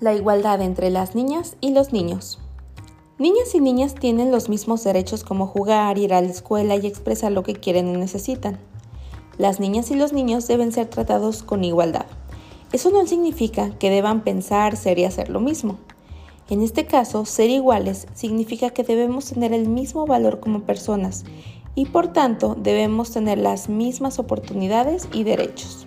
[0.00, 2.38] La igualdad entre las niñas y los niños.
[3.18, 7.32] Niñas y niñas tienen los mismos derechos como jugar, ir a la escuela y expresar
[7.32, 8.58] lo que quieren o necesitan.
[9.36, 12.06] Las niñas y los niños deben ser tratados con igualdad.
[12.72, 15.76] Eso no significa que deban pensar, ser y hacer lo mismo.
[16.48, 21.26] En este caso, ser iguales significa que debemos tener el mismo valor como personas
[21.74, 25.79] y por tanto debemos tener las mismas oportunidades y derechos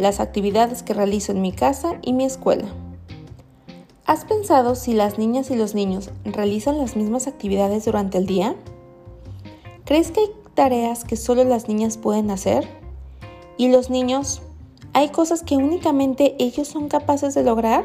[0.00, 2.66] las actividades que realizo en mi casa y mi escuela.
[4.06, 8.56] ¿Has pensado si las niñas y los niños realizan las mismas actividades durante el día?
[9.84, 12.66] ¿Crees que hay tareas que solo las niñas pueden hacer?
[13.56, 14.42] ¿Y los niños?
[14.94, 17.84] ¿Hay cosas que únicamente ellos son capaces de lograr?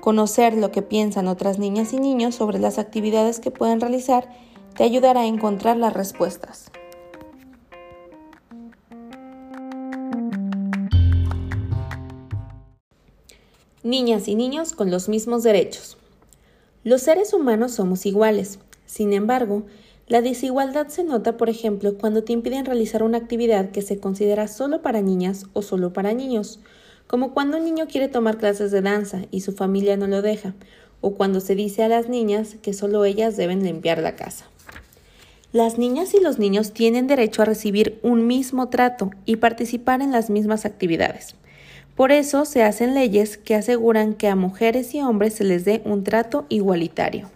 [0.00, 4.28] Conocer lo que piensan otras niñas y niños sobre las actividades que pueden realizar
[4.74, 6.70] te ayudará a encontrar las respuestas.
[13.90, 15.96] Niñas y niños con los mismos derechos.
[16.84, 18.60] Los seres humanos somos iguales.
[18.86, 19.64] Sin embargo,
[20.06, 24.46] la desigualdad se nota, por ejemplo, cuando te impiden realizar una actividad que se considera
[24.46, 26.60] solo para niñas o solo para niños,
[27.08, 30.54] como cuando un niño quiere tomar clases de danza y su familia no lo deja,
[31.00, 34.44] o cuando se dice a las niñas que solo ellas deben limpiar la casa.
[35.52, 40.12] Las niñas y los niños tienen derecho a recibir un mismo trato y participar en
[40.12, 41.34] las mismas actividades.
[42.00, 45.82] Por eso se hacen leyes que aseguran que a mujeres y hombres se les dé
[45.84, 47.28] un trato igualitario.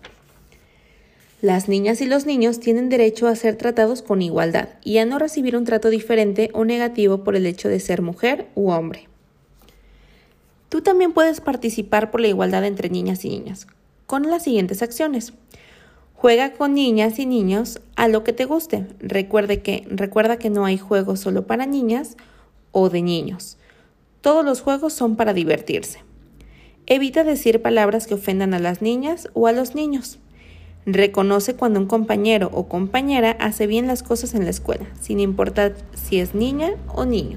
[1.43, 5.19] Las niñas y los niños tienen derecho a ser tratados con igualdad y a no
[5.19, 9.07] recibir un trato diferente o negativo por el hecho de ser mujer u hombre.
[10.71, 13.67] Tú también puedes participar por la igualdad entre niñas y niños
[14.07, 15.35] con las siguientes acciones.
[16.15, 18.87] Juega con niñas y niños a lo que te guste.
[19.01, 22.17] Recuerde que, recuerda que no hay juegos solo para niñas
[22.73, 23.59] o de niños.
[24.25, 25.99] Todos los juegos son para divertirse.
[26.87, 30.19] Evita decir palabras que ofendan a las niñas o a los niños.
[30.87, 35.75] Reconoce cuando un compañero o compañera hace bien las cosas en la escuela, sin importar
[35.93, 37.37] si es niña o niño.